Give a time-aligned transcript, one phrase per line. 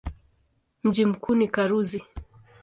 [0.83, 2.03] Mji mkuu ni Karuzi.